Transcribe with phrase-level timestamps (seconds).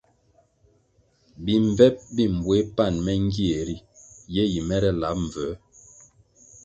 [1.43, 3.77] Bimbvep bi mbueh pan me ngie ri
[4.33, 5.53] ye yi mere lab mbvuē,